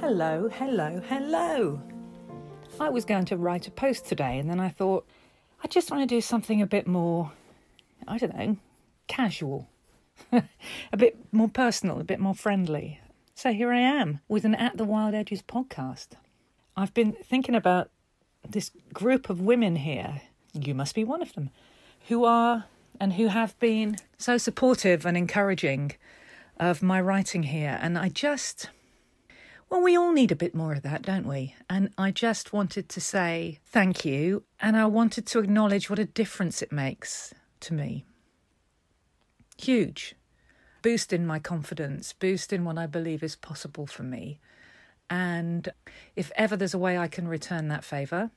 [0.00, 1.82] Hello, hello, hello.
[2.80, 5.06] I was going to write a post today and then I thought,
[5.62, 7.32] I just want to do something a bit more,
[8.08, 8.56] I don't know,
[9.06, 9.68] casual,
[10.32, 13.00] a bit more personal, a bit more friendly.
[13.34, 16.08] So here I am with an At the Wild Edges podcast.
[16.76, 17.90] I've been thinking about
[18.48, 20.22] this group of women here,
[20.52, 21.50] you must be one of them,
[22.08, 22.64] who are
[23.00, 25.92] and who have been so supportive and encouraging
[26.58, 27.78] of my writing here.
[27.80, 28.70] And I just
[29.70, 31.54] well, we all need a bit more of that, don't we?
[31.68, 34.44] And I just wanted to say thank you.
[34.60, 38.04] And I wanted to acknowledge what a difference it makes to me.
[39.58, 40.14] Huge.
[40.80, 44.40] Boost in my confidence, boost in what I believe is possible for me.
[45.10, 45.68] And
[46.16, 48.30] if ever there's a way I can return that favour,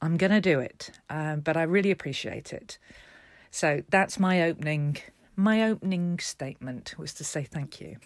[0.00, 0.90] I'm going to do it.
[1.10, 2.78] Um, but I really appreciate it.
[3.50, 4.98] So that's my opening.
[5.36, 7.96] My opening statement was to say thank you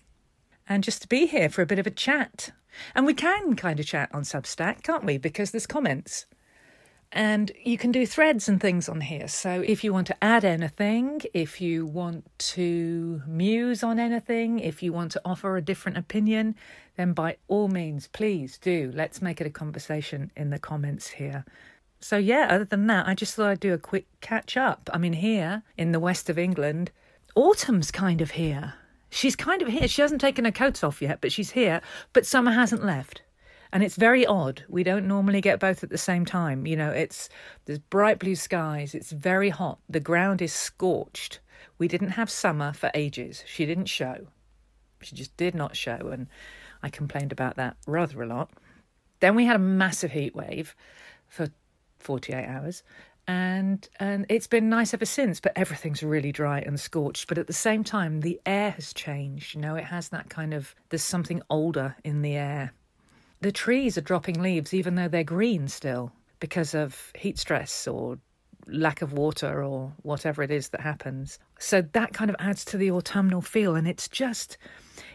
[0.68, 2.50] and just to be here for a bit of a chat.
[2.94, 5.18] And we can kind of chat on Substack, can't we?
[5.18, 6.26] Because there's comments.
[7.14, 9.28] And you can do threads and things on here.
[9.28, 14.82] So if you want to add anything, if you want to muse on anything, if
[14.82, 16.54] you want to offer a different opinion,
[16.96, 18.90] then by all means, please do.
[18.94, 21.44] Let's make it a conversation in the comments here.
[22.03, 24.91] So, yeah, other than that, I just thought I'd do a quick catch up.
[24.92, 26.91] I mean, here in the west of England,
[27.36, 28.75] autumn's kind of here.
[29.08, 29.86] She's kind of here.
[29.86, 31.80] She hasn't taken her coats off yet, but she's here.
[32.12, 33.23] But summer hasn't left.
[33.73, 34.64] And it's very odd.
[34.69, 36.67] We don't normally get both at the same time.
[36.67, 37.28] You know, it's
[37.67, 38.95] there's bright blue skies.
[38.97, 39.78] It's very hot.
[39.89, 41.39] The ground is scorched.
[41.78, 43.45] We didn't have summer for ages.
[43.47, 44.27] She didn't show.
[45.03, 46.08] She just did not show.
[46.12, 46.27] And
[46.83, 48.50] I complained about that rather a lot.
[49.20, 50.75] Then we had a massive heat wave
[51.28, 51.48] for
[52.03, 52.83] 48 hours.
[53.28, 57.28] And and it's been nice ever since but everything's really dry and scorched.
[57.28, 60.52] But at the same time the air has changed you know it has that kind
[60.52, 62.73] of there's something older in the air.
[63.41, 68.18] The trees are dropping leaves even though they're green still because of heat stress or
[68.67, 71.39] lack of water or whatever it is that happens.
[71.58, 74.58] So that kind of adds to the autumnal feel and it's just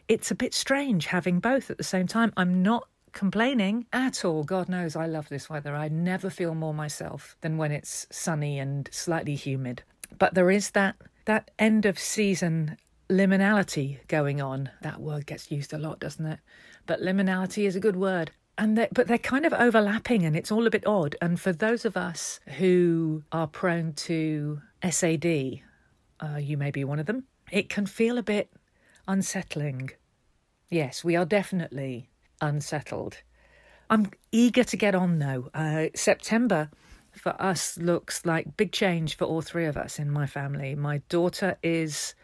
[0.07, 2.31] it's a bit strange having both at the same time.
[2.37, 4.43] I'm not complaining at all.
[4.43, 5.75] God knows I love this weather.
[5.75, 9.81] I never feel more myself than when it's sunny and slightly humid.
[10.19, 12.77] But there is that that end of season
[13.09, 14.69] liminality going on.
[14.83, 16.39] That word gets used a lot, doesn't it?
[16.85, 18.29] But liminality is a good word.
[18.55, 21.15] And they, but they're kind of overlapping and it's all a bit odd.
[21.19, 25.61] And for those of us who are prone to SAD,
[26.19, 28.51] uh, you may be one of them, it can feel a bit
[29.07, 29.89] unsettling.
[30.69, 32.11] Yes, we are definitely
[32.41, 33.17] unsettled.
[33.89, 35.49] I'm eager to get on though.
[35.53, 36.69] Uh, September
[37.11, 40.75] for us looks like big change for all three of us in my family.
[40.75, 42.15] My daughter is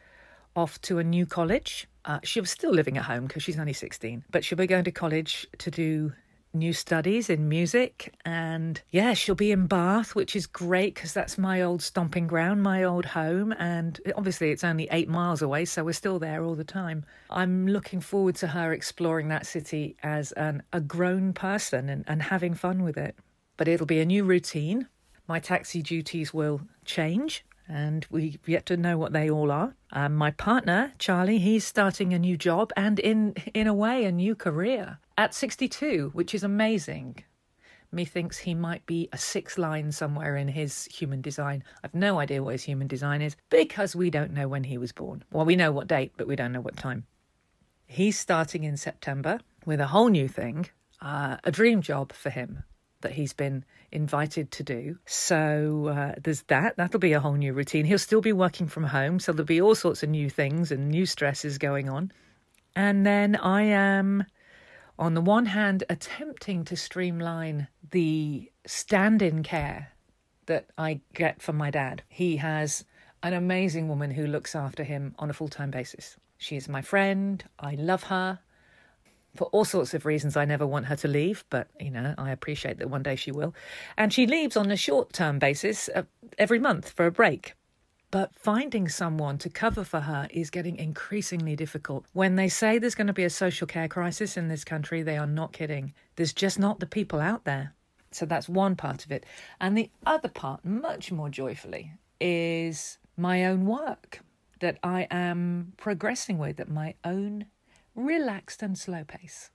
[0.55, 1.87] off to a new college.
[2.05, 4.83] Uh, she was still living at home because she's only 16, but she'll be going
[4.83, 6.13] to college to do
[6.53, 8.13] new studies in music.
[8.25, 12.63] And yeah, she'll be in Bath, which is great because that's my old stomping ground,
[12.63, 13.53] my old home.
[13.53, 17.05] And obviously, it's only eight miles away, so we're still there all the time.
[17.29, 22.21] I'm looking forward to her exploring that city as an, a grown person and, and
[22.21, 23.15] having fun with it.
[23.57, 24.87] But it'll be a new routine.
[25.27, 29.73] My taxi duties will change and we've yet to know what they all are.
[29.91, 34.11] Um, my partner, Charlie, he's starting a new job and, in in a way, a
[34.11, 37.23] new career at 62, which is amazing.
[37.91, 41.63] Methinks he might be a six line somewhere in his human design.
[41.83, 44.91] I've no idea what his human design is because we don't know when he was
[44.91, 45.23] born.
[45.31, 47.05] Well, we know what date, but we don't know what time.
[47.85, 50.69] He's starting in September with a whole new thing,
[51.01, 52.63] uh, a dream job for him
[53.01, 54.97] that he's been invited to do.
[55.05, 56.75] So uh, there's that.
[56.77, 57.85] That'll be a whole new routine.
[57.85, 60.89] He'll still be working from home, so there'll be all sorts of new things and
[60.89, 62.11] new stresses going on.
[62.75, 64.25] And then I am,
[64.97, 69.89] on the one hand, attempting to streamline the stand in care
[70.45, 72.03] that I get from my dad.
[72.07, 72.85] He has
[73.21, 76.17] an amazing woman who looks after him on a full time basis.
[76.37, 77.43] She is my friend.
[77.59, 78.39] I love her
[79.35, 82.31] for all sorts of reasons, I never want her to leave, but you know, I
[82.31, 83.55] appreciate that one day she will.
[83.97, 86.03] And she leaves on a short term basis uh,
[86.37, 87.53] every month for a break.
[88.13, 92.05] But finding someone to cover for her is getting increasingly difficult.
[92.13, 95.17] When they say there's going to be a social care crisis in this country, they
[95.17, 95.95] are not kidding.
[96.15, 97.73] There's just not the people out there.
[98.11, 99.25] So that's one part of it.
[99.59, 104.19] And the other part, much more joyfully, is my own work
[104.59, 107.47] that I am progressing with at my own
[107.95, 109.49] relaxed and slow pace.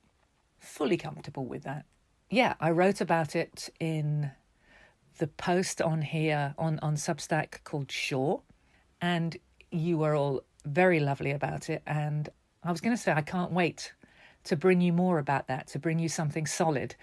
[0.59, 1.85] Fully comfortable with that.
[2.29, 4.31] Yeah, I wrote about it in
[5.19, 8.41] the post on here on, on Substack called Sure,
[9.01, 9.37] and
[9.71, 11.81] you were all very lovely about it.
[11.85, 12.29] And
[12.63, 13.93] I was going to say, I can't wait
[14.45, 16.95] to bring you more about that, to bring you something solid.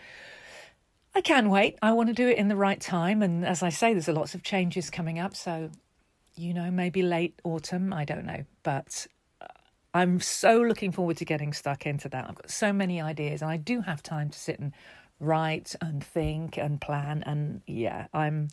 [1.15, 1.79] I can wait.
[1.81, 3.23] I want to do it in the right time.
[3.23, 5.35] And as I say, there's a lots of changes coming up.
[5.35, 5.71] So,
[6.37, 8.45] you know, maybe late autumn, I don't know.
[8.63, 9.07] But
[9.41, 9.47] uh,
[9.95, 12.29] I'm so looking forward to getting stuck into that.
[12.29, 14.73] I've got so many ideas, and I do have time to sit and
[15.19, 17.23] write and think and plan.
[17.25, 18.49] And yeah, I'm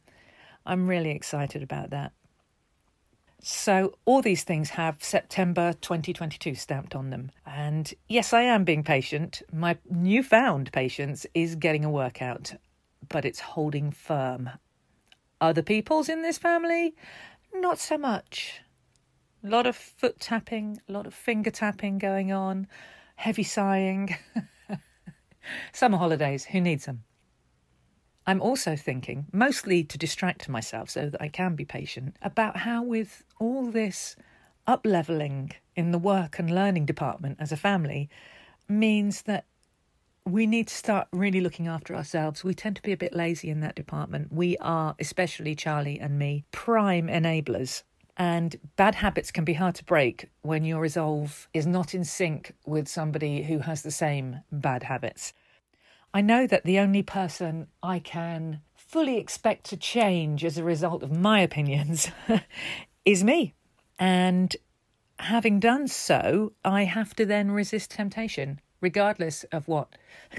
[0.65, 2.13] I'm really excited about that.
[3.45, 7.29] So, all these things have September 2022 stamped on them.
[7.45, 9.41] And yes, I am being patient.
[9.51, 12.53] My newfound patience is getting a workout,
[13.09, 14.49] but it's holding firm.
[15.41, 16.95] Other people's in this family,
[17.53, 18.61] not so much.
[19.43, 22.65] A lot of foot tapping, a lot of finger tapping going on,
[23.17, 24.15] heavy sighing.
[25.73, 27.03] Summer holidays, who needs them?
[28.25, 32.83] I'm also thinking, mostly to distract myself so that I can be patient, about how,
[32.83, 34.15] with all this
[34.65, 38.09] up leveling in the work and learning department as a family,
[38.69, 39.45] means that
[40.25, 42.43] we need to start really looking after ourselves.
[42.43, 44.31] We tend to be a bit lazy in that department.
[44.31, 47.83] We are, especially Charlie and me, prime enablers.
[48.15, 52.53] And bad habits can be hard to break when your resolve is not in sync
[52.65, 55.33] with somebody who has the same bad habits.
[56.13, 61.01] I know that the only person I can fully expect to change as a result
[61.01, 62.11] of my opinions
[63.05, 63.55] is me.
[63.97, 64.55] And
[65.17, 69.89] having done so, I have to then resist temptation, regardless of what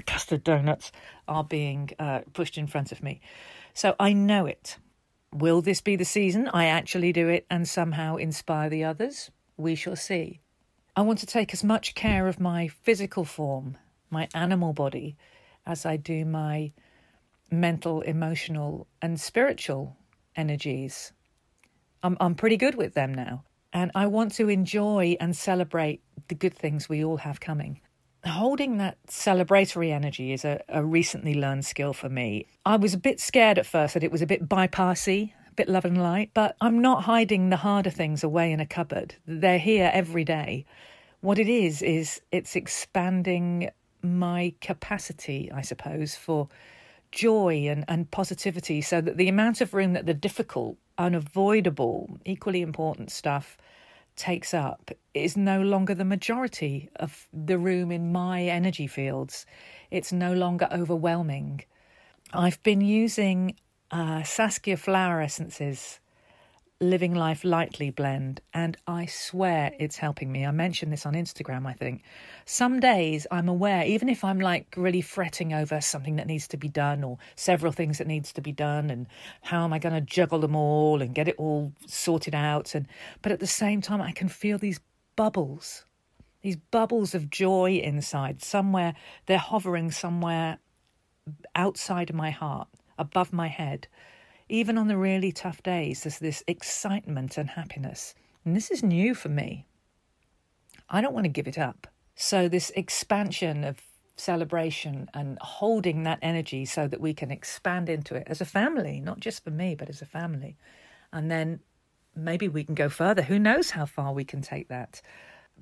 [0.05, 0.93] custard donuts
[1.27, 3.19] are being uh, pushed in front of me.
[3.73, 4.77] So I know it.
[5.33, 9.29] Will this be the season I actually do it and somehow inspire the others?
[9.57, 10.39] We shall see.
[10.95, 13.77] I want to take as much care of my physical form,
[14.09, 15.17] my animal body,
[15.65, 16.71] as I do my
[17.51, 19.97] mental, emotional, and spiritual
[20.35, 21.13] energies.
[22.03, 23.43] I'm, I'm pretty good with them now.
[23.73, 27.81] And I want to enjoy and celebrate the good things we all have coming.
[28.25, 32.47] Holding that celebratory energy is a, a recently learned skill for me.
[32.65, 35.69] I was a bit scared at first that it was a bit bypassy, a bit
[35.69, 39.15] love and light, but I'm not hiding the harder things away in a cupboard.
[39.27, 40.65] They're here every day.
[41.21, 43.69] What it is, is it's expanding
[44.05, 46.47] my capacity, I suppose, for
[47.11, 52.61] joy and, and positivity so that the amount of room that the difficult, unavoidable, equally
[52.61, 53.57] important stuff
[54.15, 59.45] takes up is no longer the majority of the room in my energy fields.
[59.91, 61.63] It's no longer overwhelming.
[62.33, 63.55] I've been using
[63.91, 65.99] uh, Saskia flower essences
[66.81, 70.45] Living Life Lightly blend, and I swear it's helping me.
[70.45, 72.03] I mentioned this on Instagram, I think.
[72.43, 76.57] Some days I'm aware, even if I'm like really fretting over something that needs to
[76.57, 79.07] be done or several things that needs to be done, and
[79.41, 82.75] how am I going to juggle them all and get it all sorted out?
[82.75, 82.87] And
[83.21, 84.81] but at the same time, I can feel these
[85.15, 85.85] bubbles,
[86.41, 88.43] these bubbles of joy inside.
[88.43, 88.95] Somewhere
[89.27, 90.57] they're hovering somewhere
[91.55, 92.67] outside of my heart,
[92.97, 93.87] above my head
[94.49, 98.13] even on the really tough days, there's this excitement and happiness.
[98.43, 99.65] And this is new for me.
[100.89, 101.87] I don't want to give it up.
[102.15, 103.81] So, this expansion of
[104.17, 109.01] celebration and holding that energy so that we can expand into it as a family,
[109.01, 110.55] not just for me, but as a family.
[111.11, 111.59] And then
[112.15, 113.23] maybe we can go further.
[113.23, 115.01] Who knows how far we can take that?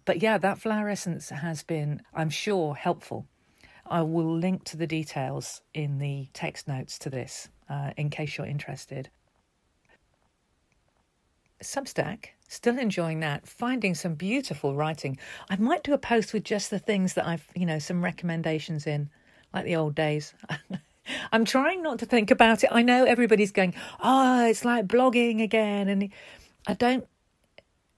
[0.05, 3.27] But yeah, that flower essence has been, I'm sure, helpful.
[3.85, 8.37] I will link to the details in the text notes to this uh, in case
[8.37, 9.09] you're interested.
[11.61, 15.17] Substack, still enjoying that, finding some beautiful writing.
[15.49, 18.85] I might do a post with just the things that I've, you know, some recommendations
[18.85, 19.09] in,
[19.53, 20.33] like the old days.
[21.31, 22.69] I'm trying not to think about it.
[22.71, 25.89] I know everybody's going, oh, it's like blogging again.
[25.89, 26.09] And
[26.67, 27.07] I don't,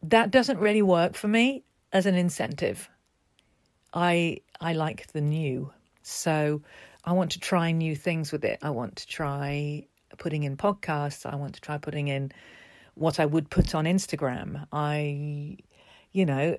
[0.03, 2.89] that doesn't really work for me as an incentive.
[3.93, 5.72] I, I like the new.
[6.07, 6.62] So
[7.03, 8.59] I want to try new things with it.
[8.62, 11.25] I want to try putting in podcasts.
[11.25, 12.31] I want to try putting in
[12.93, 14.65] what I would put on Instagram.
[14.71, 15.57] I,
[16.12, 16.57] you know,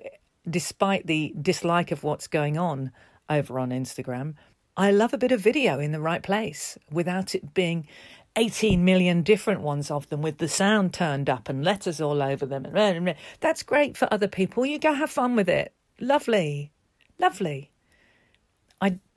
[0.49, 2.91] despite the dislike of what's going on
[3.29, 4.35] over on Instagram,
[4.75, 7.87] I love a bit of video in the right place without it being
[8.35, 12.45] 18 million different ones of them with the sound turned up and letters all over
[12.45, 13.13] them.
[13.39, 14.65] That's great for other people.
[14.65, 15.73] You go have fun with it.
[15.99, 16.71] Lovely.
[17.17, 17.71] Lovely.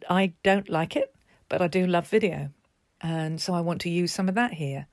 [0.09, 1.14] I, don't like it
[1.50, 2.49] but I do love video.
[3.02, 4.87] And so I want to use some of that here.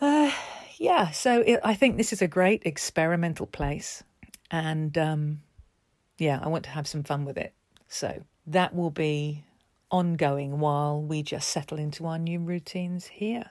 [0.00, 0.32] Uh,
[0.78, 4.02] yeah, so it, I think this is a great experimental place.
[4.50, 5.42] And um,
[6.18, 7.52] yeah, I want to have some fun with it.
[7.86, 9.44] So that will be
[9.90, 13.50] ongoing while we just settle into our new routines here.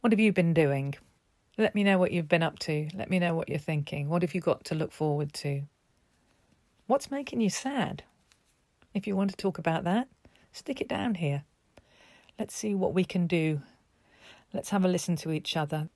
[0.00, 0.94] What have you been doing?
[1.56, 2.88] Let me know what you've been up to.
[2.94, 4.08] Let me know what you're thinking.
[4.08, 5.62] What have you got to look forward to?
[6.86, 8.02] What's making you sad?
[8.94, 10.08] If you want to talk about that,
[10.52, 11.42] stick it down here.
[12.38, 13.60] Let's see what we can do.
[14.52, 15.88] Let's have a listen to each other.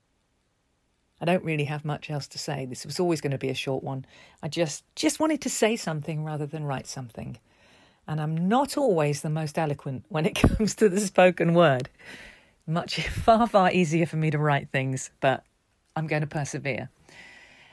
[1.21, 2.65] I don't really have much else to say.
[2.65, 4.05] This was always going to be a short one.
[4.43, 7.37] I just just wanted to say something rather than write something.
[8.07, 11.89] And I'm not always the most eloquent when it comes to the spoken word.
[12.67, 15.43] Much far far easier for me to write things, but
[15.95, 16.89] I'm going to persevere.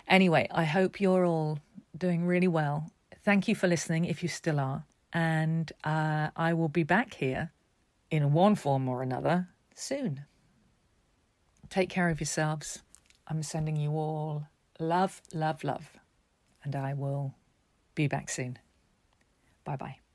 [0.09, 1.59] Anyway, I hope you're all
[1.97, 2.91] doing really well.
[3.25, 4.85] Thank you for listening if you still are.
[5.13, 7.53] And uh, I will be back here
[8.11, 10.25] in one form or another soon.
[11.71, 12.83] Take care of yourselves.
[13.29, 14.47] I'm sending you all
[14.79, 15.99] love, love, love.
[16.63, 17.35] And I will
[17.95, 18.59] be back soon.
[19.65, 20.06] Bye bye.